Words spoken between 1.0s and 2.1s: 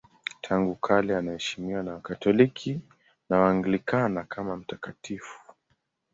anaheshimiwa na